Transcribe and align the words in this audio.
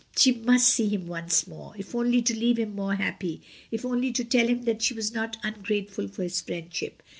She 0.17 0.31
must 0.31 0.67
see 0.67 0.89
him 0.89 1.05
once 1.05 1.45
more, 1.45 1.75
if 1.77 1.93
only 1.93 2.23
to 2.23 2.35
leave 2.35 2.57
him 2.57 2.73
more 2.73 2.95
happy, 2.95 3.43
if 3.69 3.85
only 3.85 4.11
to 4.13 4.23
tell 4.23 4.47
him 4.47 4.63
that 4.63 4.81
she 4.81 4.95
was 4.95 5.13
not 5.13 5.37
ungrateful 5.43 6.07
for 6.07 6.23
his 6.23 6.41
friendship. 6.41 7.03